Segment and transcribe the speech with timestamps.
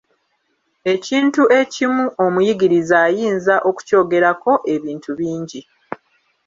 [0.93, 5.61] Ekintu ekimu omuyigiriza ayinza okukyogerako ebintu bingi.